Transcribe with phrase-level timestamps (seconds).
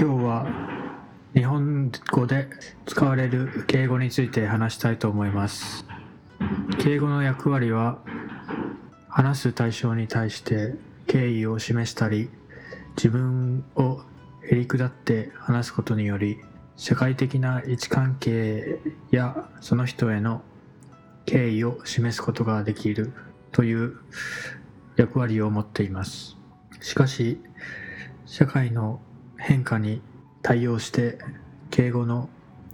[0.00, 0.46] 今日は
[1.34, 2.48] 日本語で
[2.86, 5.84] 使われる敬語について話したいと思います。
[6.78, 7.98] 敬語の役割は
[9.08, 10.76] 話す対象に対して
[11.08, 12.30] 敬意を示したり
[12.96, 14.00] 自分を
[14.48, 16.38] へりくだって話すことにより
[16.76, 18.78] 社会的な位置関係
[19.10, 20.42] やその人への
[21.26, 23.12] 敬意を示すことができる
[23.50, 23.96] という
[24.94, 26.36] 役割を持っています。
[26.80, 27.40] しかし
[28.26, 29.00] 社会の
[29.38, 30.02] 変化に
[30.42, 31.18] 対応して
[31.70, 32.28] 敬語の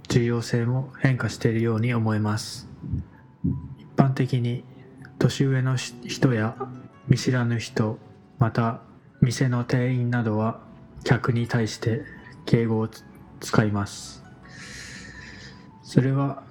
[0.09, 2.69] 重要性も変化しているように思います。
[3.79, 4.65] 一般的に
[5.19, 6.57] 年上の人や
[7.09, 7.99] 見知らぬ人
[8.39, 8.81] また
[9.21, 10.61] 店の店員などは
[11.05, 12.03] 客に対して
[12.47, 12.89] 敬語を
[13.41, 14.25] 使います。
[15.83, 16.43] それは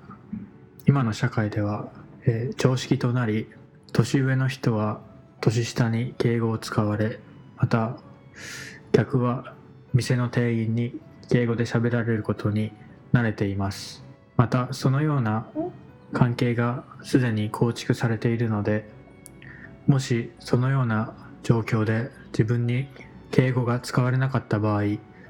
[0.85, 1.89] 今の社会では、
[2.25, 3.47] えー、常識となり
[3.91, 5.01] 年上の人は
[5.41, 7.19] 年下に敬語を使われ
[7.57, 7.97] また
[8.91, 9.53] 客は
[9.93, 12.71] 店の店員に敬語で喋られることに
[13.13, 14.03] 慣れています。
[14.37, 15.47] またそのような
[16.11, 18.89] 関係がすでに構築されているので
[19.87, 22.87] もしそのような状況で自分に
[23.31, 24.83] 敬語が使われなかった場合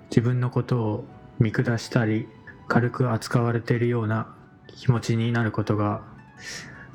[0.10, 1.06] 自分のことを
[1.40, 2.28] 見下したり
[2.68, 4.36] 軽く扱われているような
[4.68, 6.02] 気持ちになることが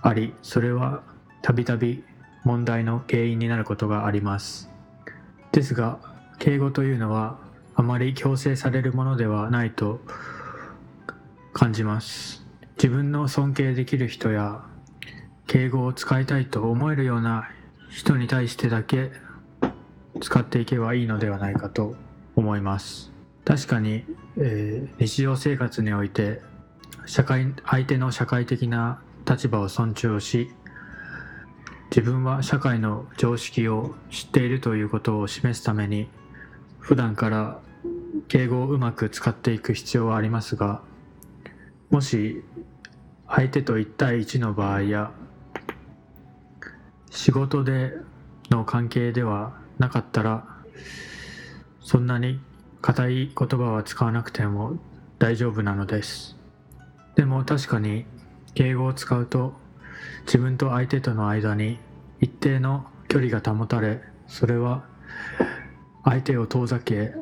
[0.02, 1.02] ありそれは
[1.42, 2.04] たびたび
[2.44, 4.70] 問題の原因になることがあります。
[5.52, 5.98] ですが
[6.38, 7.38] 敬語というのは
[7.78, 10.00] あまり強制されるものではないと
[11.52, 12.44] 感じます。
[12.76, 14.64] 自分の尊敬できる人や
[15.46, 17.48] 敬語を使いたいと思えるような
[17.88, 19.12] 人に対してだけ
[20.20, 21.94] 使っていけばいいのではないかと
[22.34, 23.12] 思います。
[23.44, 24.04] 確かに、
[24.36, 26.42] えー、日常生活において
[27.06, 30.50] 社会相手の社会的な立場を尊重し
[31.90, 36.08] 自分は社会の常識を知っているということを示すために
[36.80, 37.60] 普段から
[38.28, 40.82] 敬語をうまく使っていく必要はありますが
[41.90, 42.42] もし
[43.26, 45.12] 相手と1対1の場合や
[47.10, 47.92] 仕事で
[48.50, 50.46] の関係ではなかったら
[51.80, 52.40] そんなに
[52.80, 54.78] 硬い言葉は使わなくても
[55.18, 56.36] 大丈夫なのです。
[57.16, 58.04] でも確かに
[58.54, 59.54] 敬語を使うと
[60.26, 61.78] 自分と相手との間に
[62.20, 64.84] 一定の距離が保たれそれは
[66.04, 67.12] 相手を遠ざけ、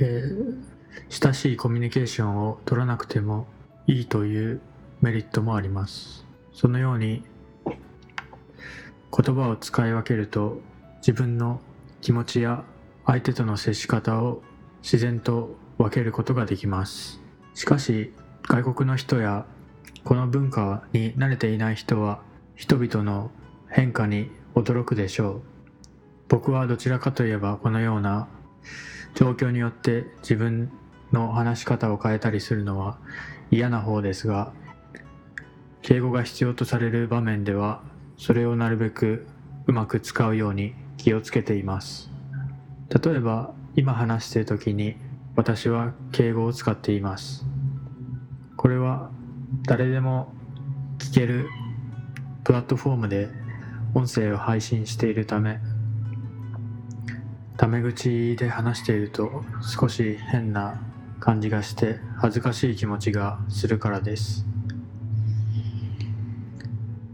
[0.00, 3.46] えー、親しいコミュニケーションを取らなくても
[3.86, 4.60] いいという
[5.00, 6.24] メリットもあります。
[6.52, 7.22] そのように
[7.64, 10.60] 言葉を使い分けると
[10.98, 11.60] 自分の
[12.00, 12.64] 気持ちや
[13.04, 14.42] 相手との接し方を
[14.82, 17.20] 自然と分けることができます。
[17.54, 18.12] しかし
[18.48, 19.44] 外国の人や
[20.04, 22.22] この文化に慣れていない人は
[22.56, 23.30] 人々の
[23.68, 25.42] 変化に驚くでしょう。
[26.28, 28.28] 僕はどちらかといえばこのような
[29.14, 30.70] 状況によって自分
[31.12, 32.98] の話し方を変えたりするのは
[33.50, 34.52] 嫌な方ですが
[35.82, 37.82] 敬語が必要とされる場面では
[38.16, 39.26] それをなるべく
[39.66, 42.10] うまく使うように気をつけています。
[42.88, 44.96] 例えば今話している時に
[45.34, 47.44] 私は敬語を使っています。
[48.56, 49.10] これは
[49.66, 50.32] 誰でも
[50.98, 51.48] 聞ける
[52.44, 53.28] プラットフォームで
[53.94, 55.58] 音声を配信しているため
[57.62, 60.82] タメ口で話していると少し変な
[61.20, 64.44] 感じがして恥ずかしい気持ちがするからです。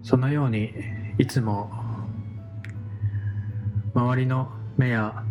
[0.02, 0.72] そのように
[1.18, 1.70] いつも
[3.92, 4.48] 周りの
[4.78, 5.22] 目や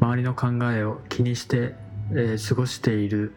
[0.00, 1.76] 周りの考えを気にして、
[2.10, 3.32] えー、過ごしている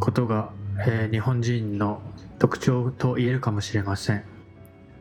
[0.00, 0.50] ことが、
[0.84, 2.02] えー、日本人の
[2.40, 4.24] 特徴と言えるかもしれません。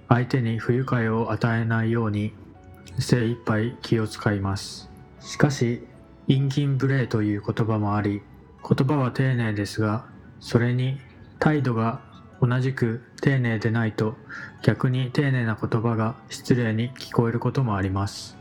[0.10, 2.36] 相手に不愉快を与えないように
[3.00, 4.90] 精一杯気を使います。
[5.20, 5.86] しかし
[6.28, 8.22] 陰金無礼という言葉もあり
[8.68, 10.06] 言葉は丁寧ですが
[10.40, 11.00] それに
[11.40, 12.02] 態度が
[12.42, 14.16] 同じく丁寧でないと
[14.64, 18.38] 逆に丁寧な言葉が失礼に聞こえることもあります。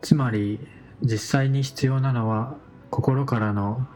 [0.00, 0.58] つまり
[1.00, 2.56] 実際に必要なのは
[2.90, 3.86] 心からの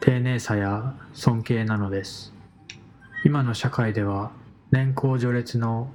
[0.00, 2.34] 丁寧さや尊敬なのです。
[3.24, 4.32] 今の社会では
[4.70, 5.90] 年功序列の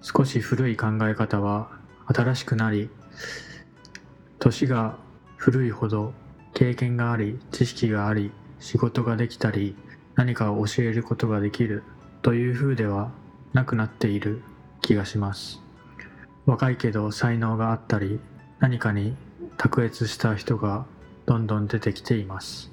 [0.00, 1.70] 少し古い考え方は
[2.06, 2.90] 新しくなり
[4.38, 4.98] 年が
[5.36, 6.12] 古いほど
[6.54, 9.76] 経験があり知識があり仕事ができたり
[10.14, 11.82] 何かを教えることができる
[12.22, 13.12] という風では
[13.52, 14.42] なくなっている
[14.80, 15.60] 気がします。
[16.46, 18.20] 若いけど才能があったり
[18.60, 19.16] 何かに
[19.56, 20.86] 卓越した人が
[21.26, 22.72] どんどん出てきています。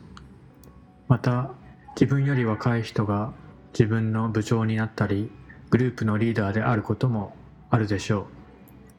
[1.07, 1.51] また
[1.95, 3.33] 自分より若い人が
[3.73, 5.29] 自分の部長になったり
[5.73, 7.33] グループのリーダーであることも
[7.71, 8.25] あるでしょう。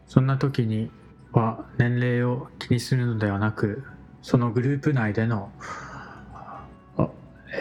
[0.08, 0.90] そんな時に
[1.30, 3.84] は年齢を気にするのではなく
[4.22, 5.52] そのグループ内での、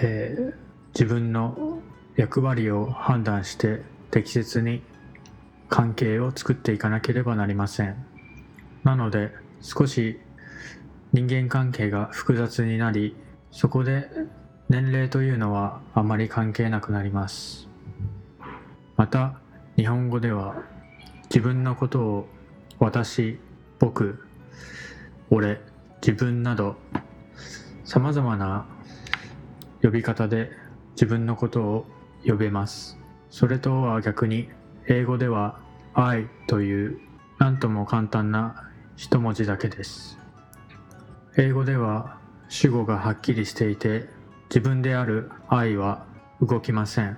[0.02, 0.54] えー、
[0.96, 1.78] 自分の
[2.16, 4.82] 役割を判断して適切に
[5.70, 8.04] 関係を作っていかなければなりません。
[8.84, 9.30] なので
[9.62, 10.20] 少し
[11.12, 13.16] 人間関係が複雑になり
[13.52, 14.10] そこで
[14.70, 17.73] 年齢というのはあまり関係なくなります。
[18.96, 19.40] また
[19.76, 20.56] 日本語では
[21.26, 22.28] 自分のことを
[22.80, 23.40] 私
[23.80, 24.24] 僕
[25.30, 25.62] 俺
[26.02, 26.76] 自分など
[27.84, 28.66] さまざまな
[29.82, 30.52] 呼び方で
[30.92, 31.86] 自分のことを
[32.26, 32.98] 呼べます。
[33.30, 34.50] それとは逆に
[34.88, 35.60] 英語では
[35.94, 37.00] I という
[37.40, 40.20] 何とも簡単な一文字だけです。
[41.36, 44.08] 英語では主語がはっきりしていて
[44.50, 46.06] 自分である I は
[46.42, 47.18] 動きません。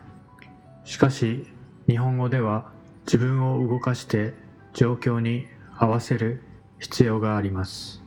[0.85, 1.47] しかし
[1.87, 2.71] 日本語では
[3.05, 4.33] 自分を動かして
[4.73, 5.45] 状況に
[5.77, 6.41] 合わせる
[6.79, 8.01] 必要があります。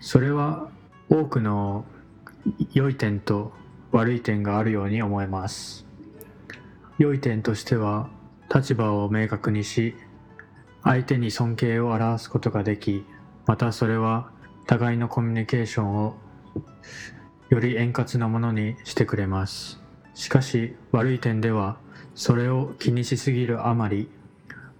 [0.00, 0.70] それは
[1.10, 1.84] 多くの
[2.72, 3.52] 良い点と
[3.92, 5.86] 悪い点があるように思えます。
[6.98, 8.08] 良い点としては
[8.54, 9.94] 立場を明確にし
[10.82, 13.04] 相手に尊敬を表すことができ
[13.46, 14.30] またそれは
[14.66, 16.16] 互いのコミュニケーションを
[17.50, 19.80] より円滑なものにしてくれます。
[20.14, 21.76] しかし悪い点では
[22.14, 24.08] それを気にしすぎるあまり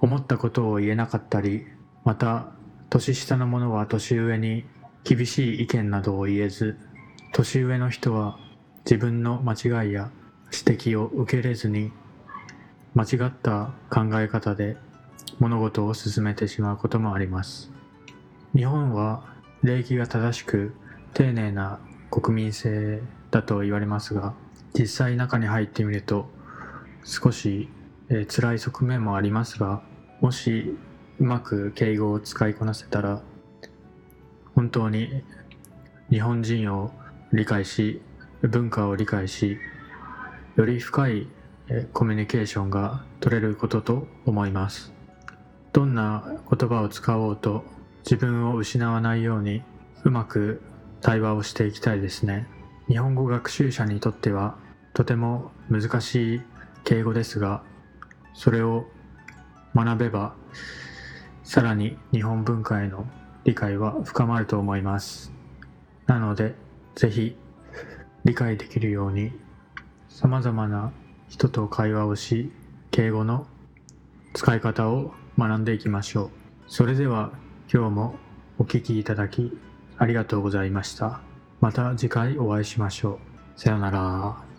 [0.00, 1.66] 思ったことを言えなかったり
[2.04, 2.52] また
[2.90, 4.64] 年下の者は年上に
[5.02, 6.78] 厳しい意見などを言えず
[7.32, 8.38] 年上の人は
[8.84, 10.10] 自分の間違いや
[10.52, 11.90] 指摘を受け入れずに
[12.94, 14.76] 間違った考え方で
[15.40, 17.72] 物事を進めてしまうこともあります。
[18.54, 19.24] 日本は
[19.64, 20.74] 礼儀が正しく
[21.12, 23.02] 丁寧な国民性
[23.32, 24.34] だと言われますが
[24.78, 26.28] 実際中に入ってみると
[27.04, 27.68] 少し、
[28.08, 29.82] えー、辛い側面もありますが
[30.20, 30.76] もし
[31.20, 33.22] うまく敬語を使いこなせたら
[34.54, 35.22] 本当に
[36.10, 36.92] 日本人を
[37.32, 38.00] 理解し
[38.42, 39.58] 文化を理解し
[40.56, 41.28] より深い
[41.92, 44.92] コミュニケーションが取れることと思います。
[45.72, 47.64] どんな言葉を使おうと
[48.04, 49.62] 自分を失わないように
[50.04, 50.62] うまく
[51.00, 52.46] 対話をしていきたいですね。
[52.86, 54.56] 日本語学習者にとっては
[54.92, 56.42] とても難しい
[56.84, 57.62] 敬語ですが
[58.34, 58.86] それを
[59.74, 60.34] 学べば
[61.42, 63.06] さらに日本文化への
[63.44, 65.32] 理解は深まると思います。
[66.06, 66.54] なので
[66.94, 67.36] ぜひ
[68.24, 69.32] 理解できるように
[70.08, 70.92] さまざまな
[71.28, 72.52] 人と会話をし
[72.90, 73.46] 敬語の
[74.32, 76.30] 使い方を学んでいきましょう。
[76.66, 77.32] それでは
[77.72, 78.14] 今日も
[78.58, 79.58] お聴きいただき
[79.98, 81.20] ありがとうございました。
[81.60, 83.18] また次回お会いしましょ
[83.56, 83.60] う。
[83.60, 84.53] さようなら。